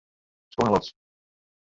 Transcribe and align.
Sko 0.53 0.61
nei 0.65 0.73
lofts. 0.75 0.91